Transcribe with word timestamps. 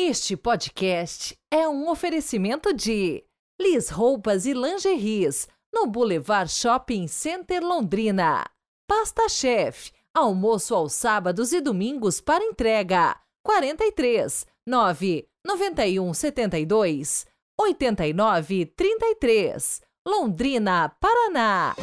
Este 0.00 0.36
podcast 0.36 1.36
é 1.50 1.68
um 1.68 1.90
oferecimento 1.90 2.72
de 2.72 3.24
Lis 3.60 3.88
Roupas 3.90 4.46
e 4.46 4.52
Lingeries, 4.52 5.48
no 5.74 5.88
Boulevard 5.88 6.48
Shopping 6.48 7.08
Center 7.08 7.60
Londrina. 7.60 8.48
Pasta 8.88 9.28
Chef, 9.28 9.90
almoço 10.14 10.72
aos 10.72 10.92
sábados 10.92 11.52
e 11.52 11.60
domingos 11.60 12.20
para 12.20 12.44
entrega. 12.44 13.18
43 13.44 14.46
9 14.64 15.28
91 15.44 16.14
72 16.14 17.26
89 17.60 18.66
33. 18.66 19.82
Londrina, 20.06 20.96
Paraná. 21.00 21.74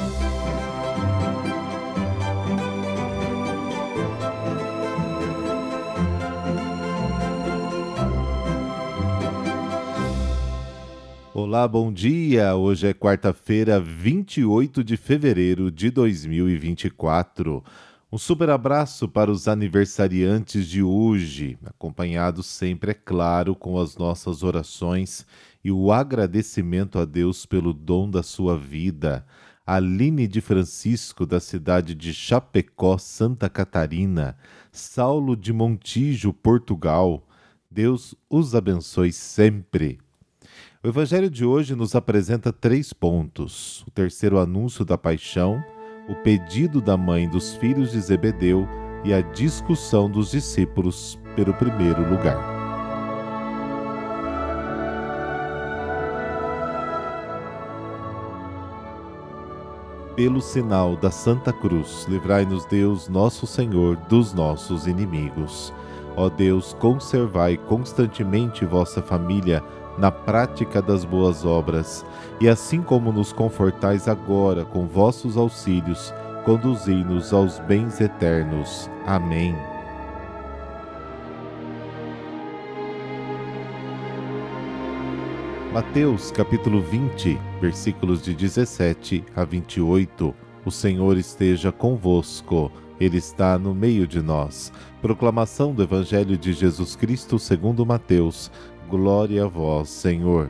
Olá, 11.38 11.68
bom 11.68 11.92
dia! 11.92 12.56
Hoje 12.56 12.88
é 12.88 12.94
quarta-feira, 12.94 13.78
28 13.78 14.82
de 14.82 14.96
fevereiro 14.96 15.70
de 15.70 15.92
2024. 15.92 17.62
Um 18.10 18.18
super 18.18 18.50
abraço 18.50 19.06
para 19.10 19.30
os 19.30 19.46
aniversariantes 19.46 20.66
de 20.66 20.82
hoje, 20.82 21.58
acompanhados 21.66 22.46
sempre, 22.46 22.92
é 22.92 22.94
claro, 22.94 23.54
com 23.54 23.78
as 23.78 23.98
nossas 23.98 24.44
orações 24.44 25.26
e 25.62 25.70
o 25.70 25.92
agradecimento 25.92 26.98
a 26.98 27.04
Deus 27.04 27.46
pelo 27.46 27.74
dom 27.74 28.10
da 28.10 28.24
sua 28.24 28.58
vida. 28.58 29.28
Aline 29.68 30.30
de 30.30 30.40
Francisco, 30.40 31.26
da 31.26 31.42
cidade 31.42 31.94
de 31.94 32.14
Chapecó, 32.14 32.98
Santa 32.98 33.50
Catarina. 33.50 34.38
Saulo 34.72 35.36
de 35.36 35.52
Montijo, 35.52 36.32
Portugal. 36.32 37.28
Deus 37.70 38.16
os 38.30 38.56
abençoe 38.56 39.12
sempre. 39.12 40.00
O 40.86 40.88
Evangelho 40.88 41.32
de 41.32 41.44
hoje 41.44 41.76
nos 41.76 41.96
apresenta 41.96 42.54
três 42.54 42.94
pontos: 42.94 43.84
o 43.88 43.90
terceiro 43.90 44.38
anúncio 44.38 44.86
da 44.86 44.96
paixão, 44.96 45.60
o 46.08 46.14
pedido 46.14 46.80
da 46.80 46.96
mãe 46.96 47.28
dos 47.28 47.56
filhos 47.56 47.92
de 47.92 48.00
Zebedeu 48.00 48.68
e 49.04 49.12
a 49.12 49.20
discussão 49.20 50.08
dos 50.08 50.30
discípulos 50.30 51.20
pelo 51.36 51.56
primeiro 51.56 52.08
lugar. 52.08 52.38
Pelo 60.16 60.40
sinal 60.40 60.96
da 60.96 61.10
Santa 61.10 61.52
Cruz, 61.52 62.06
livrai-nos 62.08 62.64
Deus, 62.68 63.10
nosso 63.10 63.48
Senhor, 63.48 63.96
dos 64.08 64.36
nossos 64.36 64.86
inimigos. 64.86 65.74
Ó 66.16 66.30
Deus, 66.30 66.76
conservai 66.76 67.58
constantemente 67.58 68.64
vossa 68.66 69.02
família 69.02 69.64
na 69.98 70.12
prática 70.12 70.82
das 70.82 71.06
boas 71.06 71.46
obras, 71.46 72.06
e 72.40 72.50
assim 72.50 72.82
como 72.82 73.12
nos 73.12 73.32
confortais 73.32 74.08
agora 74.08 74.66
com 74.66 74.86
vossos 74.86 75.38
auxílios, 75.38 76.14
conduzi-nos 76.44 77.34
aos 77.34 77.60
bens 77.60 78.00
eternos. 78.02 78.90
Amém. 79.06 79.56
Mateus 85.76 86.32
capítulo 86.32 86.82
20, 86.82 87.38
versículos 87.60 88.22
de 88.22 88.34
17 88.34 89.26
a 89.36 89.44
28. 89.44 90.34
O 90.64 90.72
Senhor 90.72 91.18
esteja 91.18 91.70
convosco. 91.70 92.72
Ele 93.00 93.18
está 93.18 93.58
no 93.60 93.74
meio 93.74 94.08
de 94.08 94.22
nós. 94.22 94.72
Proclamação 95.02 95.74
do 95.74 95.84
Evangelho 95.84 96.38
de 96.38 96.54
Jesus 96.54 96.96
Cristo 96.96 97.38
segundo 97.38 97.86
Mateus. 97.86 98.52
Glória 98.90 99.46
a 99.46 99.48
vós, 99.48 99.90
Senhor. 99.90 100.50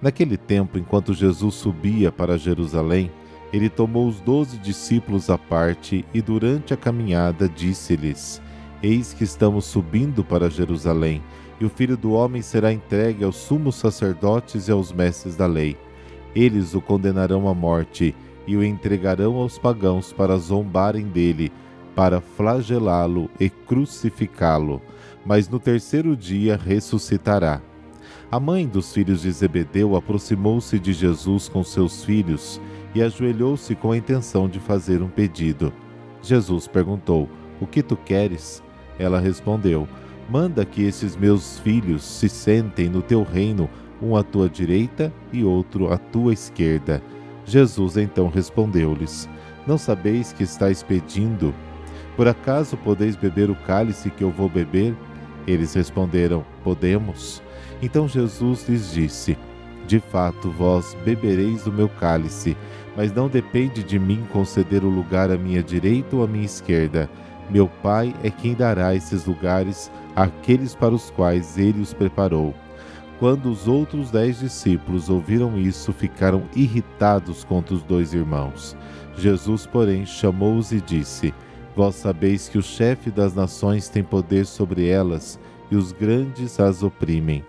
Naquele 0.00 0.36
tempo, 0.36 0.78
enquanto 0.78 1.14
Jesus 1.14 1.54
subia 1.54 2.10
para 2.10 2.36
Jerusalém, 2.36 3.10
ele 3.52 3.68
tomou 3.68 4.08
os 4.08 4.20
doze 4.20 4.58
discípulos 4.58 5.30
à 5.30 5.38
parte 5.38 6.04
e, 6.12 6.20
durante 6.20 6.74
a 6.74 6.76
caminhada, 6.76 7.48
disse-lhes: 7.48 8.42
Eis 8.82 9.12
que 9.12 9.24
estamos 9.24 9.64
subindo 9.64 10.24
para 10.24 10.50
Jerusalém, 10.50 11.22
e 11.60 11.64
o 11.64 11.70
filho 11.70 11.96
do 11.96 12.12
homem 12.12 12.42
será 12.42 12.72
entregue 12.72 13.22
aos 13.22 13.36
sumos 13.36 13.76
sacerdotes 13.76 14.68
e 14.68 14.72
aos 14.72 14.92
mestres 14.92 15.36
da 15.36 15.46
lei. 15.46 15.76
Eles 16.34 16.74
o 16.74 16.80
condenarão 16.80 17.46
à 17.46 17.54
morte 17.54 18.14
e 18.46 18.56
o 18.56 18.64
entregarão 18.64 19.36
aos 19.36 19.58
pagãos 19.58 20.12
para 20.12 20.36
zombarem 20.36 21.06
dele, 21.06 21.52
para 21.94 22.20
flagelá-lo 22.20 23.30
e 23.38 23.50
crucificá-lo 23.50 24.80
mas 25.24 25.48
no 25.48 25.58
terceiro 25.58 26.16
dia 26.16 26.56
ressuscitará. 26.56 27.60
A 28.30 28.40
mãe 28.40 28.66
dos 28.66 28.92
filhos 28.92 29.22
de 29.22 29.30
Zebedeu 29.30 29.94
aproximou-se 29.94 30.78
de 30.78 30.92
Jesus 30.92 31.48
com 31.48 31.62
seus 31.62 32.04
filhos 32.04 32.60
e 32.94 33.02
ajoelhou-se 33.02 33.74
com 33.74 33.92
a 33.92 33.96
intenção 33.96 34.48
de 34.48 34.58
fazer 34.58 35.02
um 35.02 35.08
pedido. 35.08 35.72
Jesus 36.22 36.66
perguntou: 36.66 37.28
O 37.60 37.66
que 37.66 37.82
tu 37.82 37.96
queres? 37.96 38.62
Ela 38.98 39.20
respondeu: 39.20 39.86
Manda 40.30 40.64
que 40.64 40.82
esses 40.82 41.14
meus 41.14 41.58
filhos 41.58 42.02
se 42.02 42.28
sentem 42.28 42.88
no 42.88 43.02
teu 43.02 43.22
reino, 43.22 43.68
um 44.00 44.16
à 44.16 44.22
tua 44.22 44.48
direita 44.48 45.12
e 45.32 45.44
outro 45.44 45.92
à 45.92 45.98
tua 45.98 46.32
esquerda. 46.32 47.02
Jesus 47.44 47.96
então 47.96 48.28
respondeu-lhes: 48.28 49.28
Não 49.66 49.76
sabeis 49.76 50.32
que 50.32 50.42
estáis 50.42 50.82
pedindo? 50.82 51.54
Por 52.16 52.28
acaso 52.28 52.76
podeis 52.76 53.16
beber 53.16 53.50
o 53.50 53.54
cálice 53.54 54.10
que 54.10 54.22
eu 54.22 54.30
vou 54.30 54.48
beber? 54.48 54.94
Eles 55.46 55.74
responderam: 55.74 56.44
Podemos. 56.62 57.42
Então 57.82 58.06
Jesus 58.06 58.68
lhes 58.68 58.92
disse: 58.92 59.36
De 59.86 59.98
fato, 59.98 60.50
vós 60.50 60.96
bebereis 61.04 61.64
do 61.64 61.72
meu 61.72 61.88
cálice, 61.88 62.56
mas 62.96 63.12
não 63.12 63.28
depende 63.28 63.82
de 63.82 63.98
mim 63.98 64.24
conceder 64.32 64.84
o 64.84 64.88
lugar 64.88 65.30
à 65.30 65.36
minha 65.36 65.62
direita 65.62 66.16
ou 66.16 66.24
à 66.24 66.26
minha 66.26 66.44
esquerda. 66.44 67.10
Meu 67.50 67.68
Pai 67.82 68.14
é 68.22 68.30
quem 68.30 68.54
dará 68.54 68.94
esses 68.94 69.26
lugares 69.26 69.90
àqueles 70.14 70.74
para 70.74 70.94
os 70.94 71.10
quais 71.10 71.58
ele 71.58 71.80
os 71.80 71.92
preparou. 71.92 72.54
Quando 73.22 73.52
os 73.52 73.68
outros 73.68 74.10
dez 74.10 74.40
discípulos 74.40 75.08
ouviram 75.08 75.56
isso, 75.56 75.92
ficaram 75.92 76.42
irritados 76.56 77.44
contra 77.44 77.72
os 77.72 77.80
dois 77.84 78.12
irmãos. 78.12 78.76
Jesus, 79.16 79.64
porém, 79.64 80.04
chamou-os 80.04 80.72
e 80.72 80.80
disse: 80.80 81.32
Vós 81.76 81.94
sabeis 81.94 82.48
que 82.48 82.58
o 82.58 82.62
chefe 82.62 83.12
das 83.12 83.32
nações 83.32 83.88
tem 83.88 84.02
poder 84.02 84.44
sobre 84.44 84.88
elas 84.88 85.38
e 85.70 85.76
os 85.76 85.92
grandes 85.92 86.58
as 86.58 86.82
oprimem. 86.82 87.44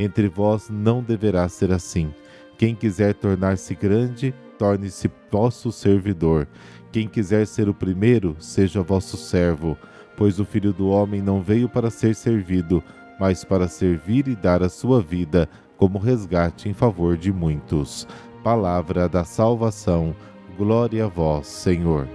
Entre 0.00 0.28
vós 0.28 0.70
não 0.70 1.02
deverá 1.02 1.46
ser 1.46 1.72
assim. 1.72 2.08
Quem 2.56 2.74
quiser 2.74 3.12
tornar-se 3.12 3.74
grande, 3.74 4.34
torne-se 4.58 5.10
vosso 5.30 5.70
servidor. 5.70 6.48
Quem 6.90 7.06
quiser 7.06 7.46
ser 7.46 7.68
o 7.68 7.74
primeiro, 7.74 8.34
seja 8.40 8.80
vosso 8.80 9.18
servo. 9.18 9.76
Pois 10.16 10.40
o 10.40 10.44
filho 10.46 10.72
do 10.72 10.88
homem 10.88 11.20
não 11.20 11.42
veio 11.42 11.68
para 11.68 11.90
ser 11.90 12.14
servido, 12.14 12.82
mas 13.18 13.44
para 13.44 13.68
servir 13.68 14.28
e 14.28 14.36
dar 14.36 14.62
a 14.62 14.68
sua 14.68 15.00
vida 15.00 15.48
como 15.76 15.98
resgate 15.98 16.68
em 16.68 16.74
favor 16.74 17.16
de 17.16 17.32
muitos. 17.32 18.06
Palavra 18.42 19.08
da 19.08 19.24
salvação. 19.24 20.14
Glória 20.56 21.04
a 21.04 21.08
vós, 21.08 21.46
Senhor. 21.46 22.08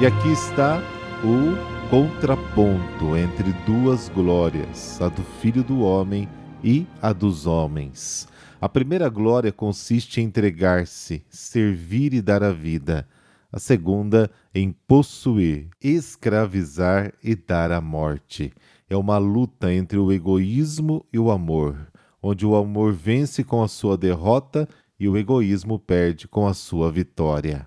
E 0.00 0.06
aqui 0.06 0.32
está 0.32 0.82
o 1.22 1.88
contraponto 1.88 3.16
entre 3.16 3.52
duas 3.64 4.08
glórias, 4.08 5.00
a 5.00 5.08
do 5.08 5.22
Filho 5.40 5.62
do 5.62 5.80
Homem 5.80 6.28
e 6.62 6.86
a 7.00 7.12
dos 7.12 7.46
homens. 7.46 8.28
A 8.64 8.68
primeira 8.70 9.10
glória 9.10 9.52
consiste 9.52 10.22
em 10.22 10.24
entregar-se, 10.24 11.22
servir 11.28 12.14
e 12.14 12.22
dar 12.22 12.42
a 12.42 12.50
vida. 12.50 13.06
A 13.52 13.58
segunda, 13.58 14.30
em 14.54 14.74
possuir, 14.88 15.68
escravizar 15.82 17.12
e 17.22 17.36
dar 17.36 17.70
a 17.70 17.78
morte. 17.82 18.54
É 18.88 18.96
uma 18.96 19.18
luta 19.18 19.70
entre 19.70 19.98
o 19.98 20.10
egoísmo 20.10 21.04
e 21.12 21.18
o 21.18 21.30
amor, 21.30 21.76
onde 22.22 22.46
o 22.46 22.56
amor 22.56 22.94
vence 22.94 23.44
com 23.44 23.62
a 23.62 23.68
sua 23.68 23.98
derrota 23.98 24.66
e 24.98 25.10
o 25.10 25.18
egoísmo 25.18 25.78
perde 25.78 26.26
com 26.26 26.46
a 26.46 26.54
sua 26.54 26.90
vitória. 26.90 27.66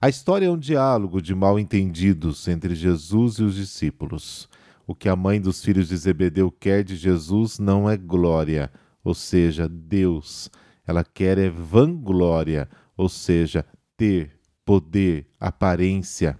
A 0.00 0.08
história 0.08 0.46
é 0.46 0.50
um 0.50 0.56
diálogo 0.56 1.20
de 1.20 1.34
mal-entendidos 1.34 2.46
entre 2.46 2.76
Jesus 2.76 3.40
e 3.40 3.42
os 3.42 3.56
discípulos. 3.56 4.48
O 4.86 4.94
que 4.94 5.08
a 5.08 5.16
mãe 5.16 5.40
dos 5.40 5.60
filhos 5.60 5.88
de 5.88 5.96
Zebedeu 5.96 6.52
quer 6.52 6.84
de 6.84 6.94
Jesus 6.94 7.58
não 7.58 7.90
é 7.90 7.96
glória, 7.96 8.70
ou 9.02 9.14
seja, 9.14 9.68
Deus. 9.68 10.50
Ela 10.86 11.04
quer 11.04 11.38
é 11.38 11.48
vanglória, 11.48 12.68
ou 12.96 13.08
seja, 13.08 13.64
ter, 13.96 14.38
poder, 14.64 15.26
aparência. 15.38 16.38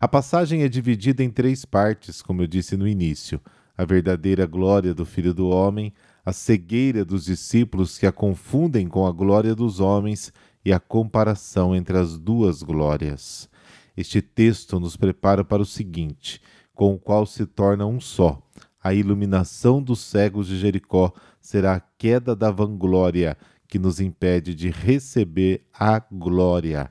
A 0.00 0.08
passagem 0.08 0.62
é 0.62 0.68
dividida 0.68 1.22
em 1.22 1.30
três 1.30 1.64
partes, 1.64 2.22
como 2.22 2.42
eu 2.42 2.46
disse 2.46 2.76
no 2.76 2.88
início: 2.88 3.40
a 3.76 3.84
verdadeira 3.84 4.46
glória 4.46 4.94
do 4.94 5.04
Filho 5.04 5.32
do 5.32 5.48
Homem, 5.48 5.92
a 6.24 6.32
cegueira 6.32 7.04
dos 7.04 7.24
discípulos 7.24 7.96
que 7.96 8.06
a 8.06 8.12
confundem 8.12 8.88
com 8.88 9.06
a 9.06 9.12
glória 9.12 9.54
dos 9.54 9.80
homens 9.80 10.32
e 10.64 10.72
a 10.72 10.80
comparação 10.80 11.74
entre 11.74 11.96
as 11.96 12.18
duas 12.18 12.62
glórias. 12.62 13.48
Este 13.96 14.20
texto 14.20 14.78
nos 14.78 14.96
prepara 14.96 15.44
para 15.44 15.62
o 15.62 15.66
seguinte, 15.66 16.40
com 16.74 16.94
o 16.94 16.98
qual 16.98 17.24
se 17.26 17.46
torna 17.46 17.86
um 17.86 18.00
só. 18.00 18.42
A 18.88 18.94
iluminação 18.94 19.82
dos 19.82 20.00
cegos 20.00 20.46
de 20.46 20.56
Jericó 20.56 21.12
será 21.42 21.74
a 21.74 21.80
queda 21.80 22.34
da 22.34 22.50
vanglória 22.50 23.36
que 23.68 23.78
nos 23.78 24.00
impede 24.00 24.54
de 24.54 24.70
receber 24.70 25.60
a 25.78 25.98
glória. 25.98 26.90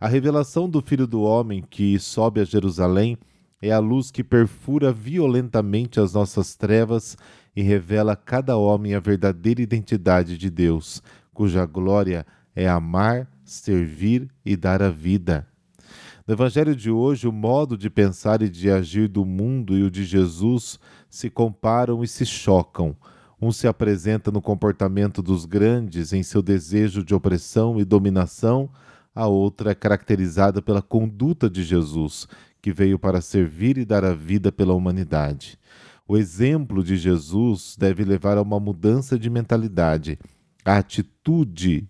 A 0.00 0.08
revelação 0.08 0.68
do 0.68 0.82
Filho 0.82 1.06
do 1.06 1.22
Homem 1.22 1.62
que 1.62 1.96
sobe 2.00 2.40
a 2.40 2.44
Jerusalém 2.44 3.16
é 3.62 3.70
a 3.70 3.78
luz 3.78 4.10
que 4.10 4.24
perfura 4.24 4.92
violentamente 4.92 6.00
as 6.00 6.12
nossas 6.12 6.56
trevas 6.56 7.16
e 7.54 7.62
revela 7.62 8.14
a 8.14 8.16
cada 8.16 8.56
homem 8.56 8.96
a 8.96 8.98
verdadeira 8.98 9.62
identidade 9.62 10.36
de 10.36 10.50
Deus, 10.50 11.00
cuja 11.32 11.64
glória 11.64 12.26
é 12.52 12.68
amar, 12.68 13.30
servir 13.44 14.28
e 14.44 14.56
dar 14.56 14.82
a 14.82 14.90
vida. 14.90 15.46
No 16.24 16.34
Evangelho 16.34 16.76
de 16.76 16.88
hoje, 16.88 17.26
o 17.26 17.32
modo 17.32 17.76
de 17.76 17.90
pensar 17.90 18.42
e 18.42 18.48
de 18.48 18.70
agir 18.70 19.08
do 19.08 19.24
mundo 19.24 19.76
e 19.76 19.82
o 19.82 19.90
de 19.90 20.04
Jesus 20.04 20.78
se 21.10 21.28
comparam 21.28 22.04
e 22.04 22.06
se 22.06 22.24
chocam. 22.24 22.96
Um 23.40 23.50
se 23.50 23.66
apresenta 23.66 24.30
no 24.30 24.40
comportamento 24.40 25.20
dos 25.20 25.44
grandes, 25.44 26.12
em 26.12 26.22
seu 26.22 26.40
desejo 26.40 27.04
de 27.04 27.12
opressão 27.12 27.80
e 27.80 27.84
dominação, 27.84 28.70
a 29.12 29.26
outra 29.26 29.72
é 29.72 29.74
caracterizada 29.74 30.62
pela 30.62 30.80
conduta 30.80 31.50
de 31.50 31.64
Jesus, 31.64 32.28
que 32.62 32.72
veio 32.72 33.00
para 33.00 33.20
servir 33.20 33.76
e 33.76 33.84
dar 33.84 34.04
a 34.04 34.14
vida 34.14 34.52
pela 34.52 34.74
humanidade. 34.74 35.58
O 36.06 36.16
exemplo 36.16 36.84
de 36.84 36.96
Jesus 36.96 37.76
deve 37.76 38.04
levar 38.04 38.38
a 38.38 38.42
uma 38.42 38.60
mudança 38.60 39.18
de 39.18 39.28
mentalidade. 39.28 40.20
A 40.64 40.78
atitude 40.78 41.88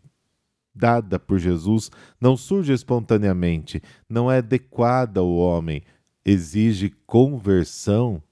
dada 0.74 1.18
por 1.18 1.38
Jesus 1.38 1.90
não 2.20 2.36
surge 2.36 2.72
espontaneamente, 2.72 3.82
não 4.08 4.30
é 4.30 4.38
adequada 4.38 5.20
ao 5.20 5.30
homem, 5.30 5.82
exige 6.24 6.90
conversão. 7.06 8.22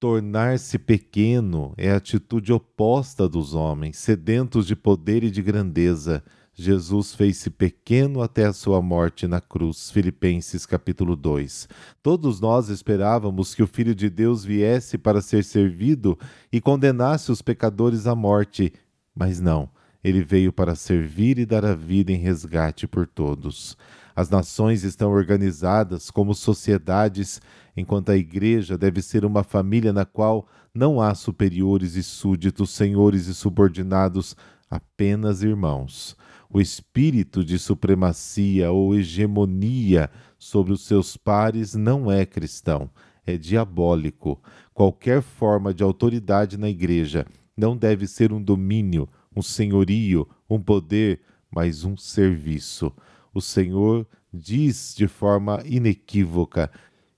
Tornar-se 0.00 0.78
pequeno 0.78 1.74
é 1.76 1.90
a 1.90 1.96
atitude 1.96 2.52
oposta 2.52 3.28
dos 3.28 3.52
homens, 3.52 3.96
sedentos 3.98 4.64
de 4.64 4.76
poder 4.76 5.24
e 5.24 5.30
de 5.30 5.42
grandeza. 5.42 6.22
Jesus 6.54 7.14
fez-se 7.14 7.50
pequeno 7.50 8.22
até 8.22 8.44
a 8.44 8.52
sua 8.52 8.80
morte 8.80 9.26
na 9.26 9.40
cruz. 9.40 9.90
Filipenses 9.90 10.66
capítulo 10.66 11.16
2. 11.16 11.68
Todos 12.00 12.40
nós 12.40 12.68
esperávamos 12.68 13.54
que 13.54 13.62
o 13.62 13.66
Filho 13.66 13.94
de 13.94 14.08
Deus 14.08 14.44
viesse 14.44 14.98
para 14.98 15.20
ser 15.20 15.42
servido 15.42 16.18
e 16.52 16.60
condenasse 16.60 17.32
os 17.32 17.42
pecadores 17.42 18.06
à 18.06 18.14
morte, 18.14 18.72
mas 19.14 19.40
não. 19.40 19.68
Ele 20.02 20.22
veio 20.22 20.52
para 20.52 20.74
servir 20.74 21.38
e 21.38 21.46
dar 21.46 21.64
a 21.64 21.74
vida 21.74 22.12
em 22.12 22.16
resgate 22.16 22.86
por 22.86 23.06
todos. 23.06 23.76
As 24.14 24.28
nações 24.30 24.84
estão 24.84 25.10
organizadas 25.10 26.10
como 26.10 26.34
sociedades, 26.34 27.40
enquanto 27.76 28.10
a 28.10 28.16
igreja 28.16 28.76
deve 28.76 29.00
ser 29.00 29.24
uma 29.24 29.44
família 29.44 29.92
na 29.92 30.04
qual 30.04 30.48
não 30.74 31.00
há 31.00 31.14
superiores 31.14 31.94
e 31.94 32.02
súditos, 32.02 32.70
senhores 32.70 33.26
e 33.26 33.34
subordinados, 33.34 34.36
apenas 34.70 35.42
irmãos. 35.42 36.16
O 36.50 36.60
espírito 36.60 37.44
de 37.44 37.58
supremacia 37.58 38.70
ou 38.70 38.94
hegemonia 38.94 40.10
sobre 40.38 40.72
os 40.72 40.86
seus 40.86 41.16
pares 41.16 41.74
não 41.74 42.10
é 42.10 42.24
cristão, 42.24 42.90
é 43.26 43.36
diabólico. 43.36 44.40
Qualquer 44.72 45.20
forma 45.20 45.74
de 45.74 45.82
autoridade 45.82 46.56
na 46.56 46.68
igreja 46.68 47.26
não 47.56 47.76
deve 47.76 48.06
ser 48.06 48.32
um 48.32 48.42
domínio, 48.42 49.08
um 49.38 49.42
senhorio, 49.42 50.28
um 50.50 50.60
poder, 50.60 51.20
mas 51.50 51.84
um 51.84 51.96
serviço. 51.96 52.92
O 53.32 53.40
Senhor 53.40 54.06
diz 54.32 54.94
de 54.96 55.06
forma 55.06 55.62
inequívoca: 55.64 56.70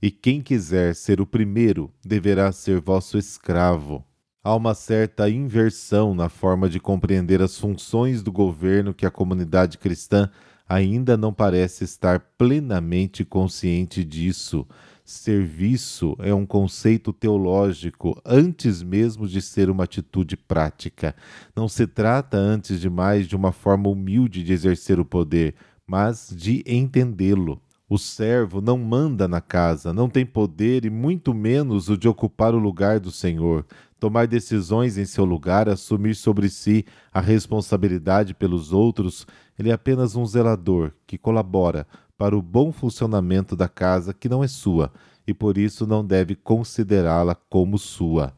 e 0.02 0.11
quem 0.11 0.40
quiser 0.40 0.94
ser 0.94 1.20
o 1.20 1.26
primeiro 1.26 1.90
deverá 2.05 2.52
ser 2.52 2.81
vosso 2.81 3.19
escravo. 3.19 4.05
Há 4.43 4.55
uma 4.55 4.75
certa 4.75 5.28
inversão 5.28 6.14
na 6.14 6.28
forma 6.28 6.69
de 6.69 6.81
compreender 6.81 7.43
as 7.43 7.58
funções 7.58 8.22
do 8.22 8.32
governo 8.32 8.94
que 8.94 9.05
a 9.05 9.11
comunidade 9.11 9.76
cristã 9.76 10.31
ainda 10.67 11.17
não 11.17 11.32
parece 11.32 11.84
estar 11.84 12.20
plenamente 12.38 13.25
consciente 13.25 14.02
disso. 14.02 14.67
Serviço 15.11 16.17
é 16.21 16.33
um 16.33 16.47
conceito 16.47 17.12
teológico 17.12 18.17
antes 18.25 18.81
mesmo 18.81 19.27
de 19.27 19.43
ser 19.43 19.69
uma 19.69 19.83
atitude 19.83 20.37
prática. 20.37 21.17
Não 21.55 21.67
se 21.67 21.85
trata, 21.85 22.37
antes 22.37 22.81
de 22.81 22.89
mais, 22.89 23.27
de 23.27 23.35
uma 23.35 23.51
forma 23.51 23.89
humilde 23.89 24.45
de 24.45 24.53
exercer 24.53 25.01
o 25.01 25.05
poder, 25.05 25.57
mas 25.85 26.33
de 26.33 26.62
entendê-lo. 26.65 27.61
O 27.89 27.99
servo 27.99 28.61
não 28.61 28.79
manda 28.79 29.27
na 29.27 29.41
casa, 29.41 29.93
não 29.93 30.09
tem 30.09 30.25
poder 30.25 30.85
e 30.85 30.91
muito 30.91 31.35
menos 31.35 31.89
o 31.89 31.99
de 31.99 32.06
ocupar 32.06 32.55
o 32.55 32.59
lugar 32.61 33.01
do 33.01 33.11
Senhor, 33.11 33.67
tomar 34.00 34.26
decisões 34.26 34.97
em 34.97 35.05
seu 35.05 35.25
lugar, 35.25 35.69
assumir 35.69 36.17
sobre 36.17 36.49
si 36.49 36.87
a 37.12 37.20
responsabilidade 37.20 38.32
pelos 38.35 38.73
outros. 38.73 39.26
Ele 39.58 39.69
é 39.69 39.73
apenas 39.73 40.17
um 40.17 40.25
zelador 40.25 40.93
que 41.06 41.19
colabora 41.19 41.87
para 42.17 42.37
o 42.37 42.43
bom 42.43 42.73
funcionamento 42.73 43.55
da 43.55 43.69
casa 43.69 44.14
que 44.14 44.29
não 44.29 44.43
é 44.43 44.49
sua 44.49 44.91
e 45.26 45.35
por 45.35 45.58
isso 45.58 45.87
não 45.87 46.05
deve 46.05 46.35
considerá-la 46.35 47.35
como 47.35 47.79
sua. 47.79 48.35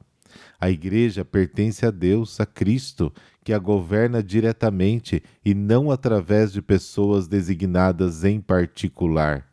A 0.60 0.70
igreja 0.70 1.24
pertence 1.24 1.86
a 1.86 1.90
Deus, 1.90 2.40
a 2.40 2.46
Cristo, 2.46 3.12
que 3.44 3.52
a 3.52 3.58
governa 3.58 4.22
diretamente 4.22 5.22
e 5.44 5.54
não 5.54 5.90
através 5.90 6.52
de 6.52 6.62
pessoas 6.62 7.26
designadas 7.26 8.24
em 8.24 8.40
particular. 8.40 9.46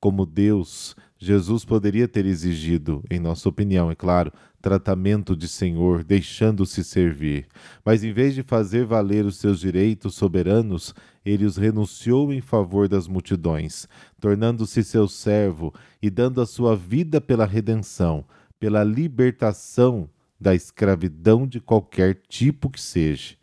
Como 0.00 0.26
Deus, 0.26 0.96
Jesus 1.22 1.66
poderia 1.66 2.08
ter 2.08 2.24
exigido, 2.24 3.04
em 3.10 3.20
nossa 3.20 3.46
opinião, 3.46 3.90
é 3.90 3.94
claro, 3.94 4.32
tratamento 4.58 5.36
de 5.36 5.46
senhor, 5.46 6.02
deixando-se 6.02 6.82
servir. 6.82 7.46
Mas 7.84 8.02
em 8.02 8.10
vez 8.10 8.34
de 8.34 8.42
fazer 8.42 8.86
valer 8.86 9.26
os 9.26 9.36
seus 9.36 9.60
direitos 9.60 10.14
soberanos, 10.14 10.94
ele 11.22 11.44
os 11.44 11.58
renunciou 11.58 12.32
em 12.32 12.40
favor 12.40 12.88
das 12.88 13.06
multidões, 13.06 13.86
tornando-se 14.18 14.82
seu 14.82 15.06
servo 15.06 15.74
e 16.00 16.08
dando 16.08 16.40
a 16.40 16.46
sua 16.46 16.74
vida 16.74 17.20
pela 17.20 17.44
redenção, 17.44 18.24
pela 18.58 18.82
libertação 18.82 20.08
da 20.40 20.54
escravidão 20.54 21.46
de 21.46 21.60
qualquer 21.60 22.18
tipo 22.30 22.70
que 22.70 22.80
seja. 22.80 23.34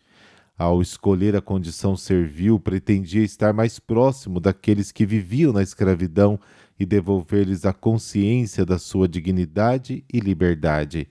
Ao 0.58 0.82
escolher 0.82 1.36
a 1.36 1.42
condição 1.42 1.96
servil, 1.96 2.60
pretendia 2.60 3.22
estar 3.22 3.54
mais 3.54 3.78
próximo 3.78 4.40
daqueles 4.40 4.92
que 4.92 5.06
viviam 5.06 5.54
na 5.54 5.62
escravidão 5.62 6.40
e 6.80 6.86
devolver-lhes 6.86 7.66
a 7.66 7.74
consciência 7.74 8.66
da 8.66 8.78
sua 8.78 9.08
dignidade 9.08 10.04
e 10.12 10.20
liberdade. 10.20 11.08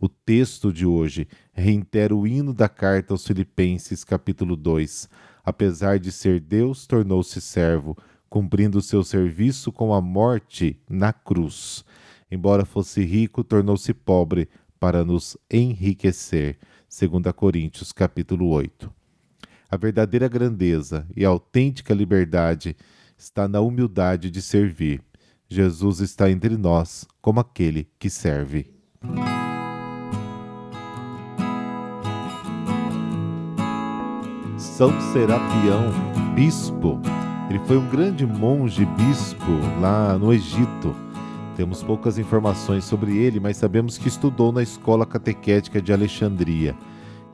O 0.00 0.08
texto 0.08 0.72
de 0.72 0.86
hoje 0.86 1.28
reitera 1.52 2.14
o 2.14 2.26
hino 2.26 2.54
da 2.54 2.68
carta 2.68 3.12
aos 3.12 3.26
Filipenses, 3.26 4.02
capítulo 4.04 4.56
2. 4.56 5.08
Apesar 5.44 5.98
de 5.98 6.10
ser 6.10 6.40
Deus, 6.40 6.86
tornou-se 6.86 7.40
servo, 7.40 7.96
cumprindo 8.28 8.80
seu 8.80 9.02
serviço 9.02 9.70
com 9.70 9.92
a 9.92 10.00
morte 10.00 10.80
na 10.88 11.12
cruz. 11.12 11.84
Embora 12.30 12.64
fosse 12.64 13.04
rico, 13.04 13.42
tornou-se 13.42 13.92
pobre 13.92 14.48
para 14.78 15.04
nos 15.04 15.36
enriquecer. 15.50 16.56
2 16.88 17.32
Coríntios, 17.34 17.92
capítulo 17.92 18.48
8. 18.48 18.90
A 19.70 19.76
verdadeira 19.76 20.28
grandeza 20.28 21.06
e 21.14 21.24
a 21.24 21.28
autêntica 21.28 21.92
liberdade 21.92 22.74
está 23.20 23.46
na 23.46 23.60
humildade 23.60 24.30
de 24.30 24.40
servir. 24.40 25.02
Jesus 25.46 26.00
está 26.00 26.30
entre 26.30 26.56
nós 26.56 27.06
como 27.20 27.38
aquele 27.38 27.86
que 27.98 28.08
serve. 28.08 28.72
São 34.56 34.98
Serapião, 35.12 35.92
bispo. 36.34 36.98
Ele 37.50 37.58
foi 37.66 37.76
um 37.76 37.88
grande 37.90 38.26
monge 38.26 38.86
bispo 38.86 39.52
lá 39.80 40.16
no 40.16 40.32
Egito. 40.32 40.94
Temos 41.56 41.82
poucas 41.82 42.16
informações 42.18 42.84
sobre 42.84 43.18
ele, 43.18 43.38
mas 43.38 43.58
sabemos 43.58 43.98
que 43.98 44.08
estudou 44.08 44.50
na 44.50 44.62
escola 44.62 45.04
catequética 45.04 45.82
de 45.82 45.92
Alexandria 45.92 46.74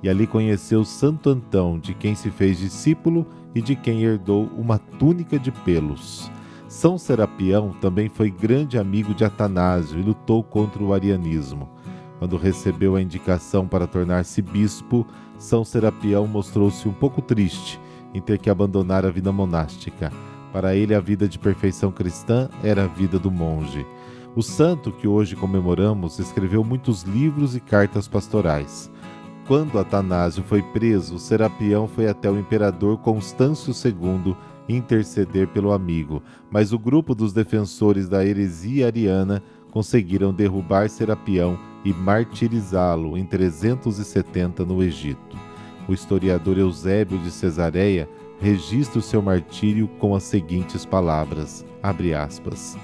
e 0.02 0.08
ali 0.08 0.26
conheceu 0.26 0.84
Santo 0.84 1.30
Antão, 1.30 1.78
de 1.78 1.94
quem 1.94 2.14
se 2.14 2.30
fez 2.30 2.58
discípulo 2.58 3.26
e 3.54 3.60
de 3.60 3.74
quem 3.74 4.02
herdou 4.02 4.50
uma 4.56 4.78
túnica 4.78 5.38
de 5.38 5.50
pelos. 5.50 6.30
São 6.68 6.98
Serapião 6.98 7.70
também 7.80 8.08
foi 8.08 8.30
grande 8.30 8.78
amigo 8.78 9.14
de 9.14 9.24
Atanásio 9.24 9.98
e 9.98 10.02
lutou 10.02 10.42
contra 10.42 10.82
o 10.82 10.92
arianismo. 10.92 11.68
Quando 12.18 12.36
recebeu 12.36 12.96
a 12.96 13.02
indicação 13.02 13.66
para 13.66 13.86
tornar-se 13.86 14.42
bispo, 14.42 15.06
São 15.38 15.64
Serapião 15.64 16.26
mostrou-se 16.26 16.88
um 16.88 16.92
pouco 16.92 17.22
triste 17.22 17.80
em 18.12 18.20
ter 18.20 18.38
que 18.38 18.50
abandonar 18.50 19.04
a 19.04 19.10
vida 19.10 19.30
monástica. 19.30 20.12
Para 20.52 20.74
ele, 20.74 20.94
a 20.94 21.00
vida 21.00 21.28
de 21.28 21.38
perfeição 21.38 21.92
cristã 21.92 22.48
era 22.62 22.84
a 22.84 22.86
vida 22.86 23.18
do 23.18 23.30
monge. 23.30 23.86
O 24.34 24.42
santo 24.42 24.90
que 24.90 25.06
hoje 25.06 25.36
comemoramos 25.36 26.18
escreveu 26.18 26.64
muitos 26.64 27.02
livros 27.02 27.54
e 27.54 27.60
cartas 27.60 28.08
pastorais. 28.08 28.90
Quando 29.46 29.78
Atanásio 29.78 30.42
foi 30.42 30.60
preso, 30.60 31.20
Serapião 31.20 31.86
foi 31.86 32.08
até 32.08 32.28
o 32.28 32.36
imperador 32.36 32.98
Constâncio 32.98 33.72
II 33.72 34.36
interceder 34.68 35.46
pelo 35.46 35.70
amigo, 35.70 36.20
mas 36.50 36.72
o 36.72 36.78
grupo 36.78 37.14
dos 37.14 37.32
defensores 37.32 38.08
da 38.08 38.26
heresia 38.26 38.86
ariana 38.86 39.40
conseguiram 39.70 40.34
derrubar 40.34 40.90
Serapião 40.90 41.56
e 41.84 41.92
martirizá-lo 41.92 43.16
em 43.16 43.24
370 43.24 44.64
no 44.64 44.82
Egito. 44.82 45.38
O 45.86 45.92
historiador 45.92 46.58
Eusébio 46.58 47.16
de 47.20 47.30
Cesareia 47.30 48.08
registra 48.40 48.98
o 48.98 49.02
seu 49.02 49.22
martírio 49.22 49.86
com 50.00 50.16
as 50.16 50.24
seguintes 50.24 50.84
palavras: 50.84 51.64
aspas, 52.20 52.76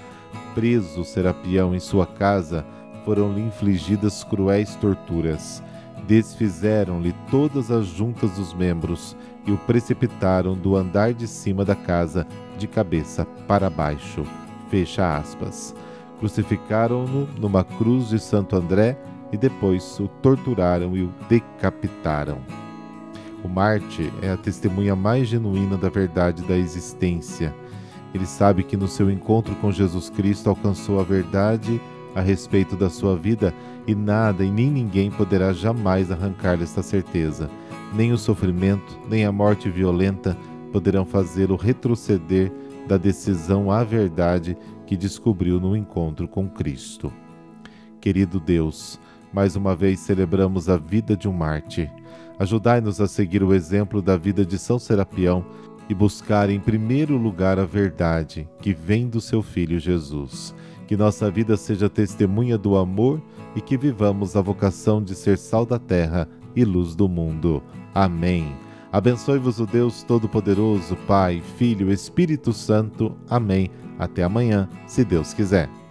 Preso 0.54 1.02
Serapião 1.02 1.75
em 1.75 1.81
sua 1.81 2.07
casa, 2.07 2.64
foram-lhe 3.04 3.40
infligidas 3.40 4.23
cruéis 4.23 4.76
torturas 4.76 5.61
desfizeram-lhe 6.06 7.14
todas 7.30 7.71
as 7.71 7.87
juntas 7.87 8.32
dos 8.32 8.52
membros 8.52 9.16
e 9.47 9.52
o 9.52 9.59
precipitaram 9.59 10.54
do 10.54 10.76
andar 10.76 11.12
de 11.12 11.26
cima 11.26 11.64
da 11.64 11.75
casa 11.75 12.26
de 12.59 12.66
cabeça 12.66 13.25
para 13.47 13.71
baixo. 13.71 14.25
Fecha 14.68 15.16
aspas. 15.16 15.75
Crucificaram-no 16.18 17.26
numa 17.38 17.64
cruz 17.64 18.09
de 18.09 18.18
Santo 18.18 18.56
André 18.56 18.97
e 19.32 19.37
depois 19.37 19.99
o 19.99 20.09
torturaram 20.09 20.97
e 20.97 21.02
o 21.02 21.12
decapitaram. 21.28 22.38
O 23.42 23.49
Marte 23.49 24.12
é 24.23 24.30
a 24.30 24.37
testemunha 24.37 24.94
mais 24.94 25.26
genuína 25.26 25.76
da 25.76 25.88
verdade 25.88 26.42
da 26.42 26.56
existência. 26.56 27.52
Ele 28.14 28.26
sabe 28.26 28.62
que 28.62 28.76
no 28.76 28.87
seu 28.87 29.11
encontro 29.11 29.54
com 29.56 29.73
Jesus 29.73 30.11
Cristo 30.11 30.49
alcançou 30.49 31.00
a 31.00 31.02
verdade 31.02 31.80
a 32.14 32.21
respeito 32.21 32.76
da 32.76 32.90
sua 32.90 33.16
vida 33.16 33.54
e 33.87 33.95
nada 33.95 34.45
e 34.45 34.50
nem 34.50 34.71
ninguém 34.71 35.11
poderá 35.11 35.52
jamais 35.52 36.11
arrancar 36.11 36.61
esta 36.62 36.83
certeza. 36.83 37.50
Nem 37.95 38.12
o 38.12 38.19
sofrimento, 38.19 38.99
nem 39.09 39.25
a 39.25 39.33
morte 39.33 39.69
violenta 39.69 40.37
poderão 40.73 41.04
fazê-lo 41.04 41.57
retroceder 41.57 42.50
da 42.87 42.97
decisão 42.97 43.71
à 43.71 43.85
verdade 43.85 44.57
que 44.87 44.97
descobriu 44.97 45.61
no 45.61 45.76
encontro 45.76 46.26
com 46.26 46.49
Cristo. 46.49 47.12
Querido 48.00 48.40
Deus, 48.40 48.99
mais 49.33 49.57
uma 49.57 49.76
vez 49.76 50.00
celebramos 50.00 50.69
a 50.69 50.76
vida 50.76 51.16
de 51.16 51.28
um 51.28 51.33
mártir. 51.33 51.90
Ajudai-nos 52.38 53.00
a 53.00 53.07
seguir 53.07 53.42
o 53.42 53.54
exemplo 53.54 54.02
da 54.02 54.16
vida 54.16 54.45
de 54.45 54.59
São 54.59 54.78
Serapião 54.78 55.45
e 55.88 55.95
buscar 55.95 56.50
em 56.50 56.59
primeiro 56.59 57.16
lugar 57.16 57.59
a 57.59 57.64
verdade 57.64 58.49
que 58.61 58.73
vem 58.73 59.09
do 59.09 59.21
seu 59.21 59.42
Filho 59.42 59.78
Jesus 59.78 60.54
que 60.86 60.96
nossa 60.96 61.30
vida 61.30 61.56
seja 61.56 61.88
testemunha 61.88 62.58
do 62.58 62.76
amor 62.76 63.22
e 63.54 63.60
que 63.60 63.76
vivamos 63.76 64.36
a 64.36 64.40
vocação 64.40 65.02
de 65.02 65.14
ser 65.14 65.38
sal 65.38 65.64
da 65.64 65.78
terra 65.78 66.28
e 66.54 66.64
luz 66.64 66.94
do 66.94 67.08
mundo. 67.08 67.62
Amém. 67.94 68.54
Abençoe-vos 68.90 69.58
o 69.58 69.66
Deus 69.66 70.02
Todo-Poderoso, 70.02 70.96
Pai, 71.06 71.42
Filho, 71.56 71.90
Espírito 71.90 72.52
Santo. 72.52 73.16
Amém. 73.28 73.70
Até 73.98 74.22
amanhã, 74.22 74.68
se 74.86 75.04
Deus 75.04 75.32
quiser. 75.32 75.81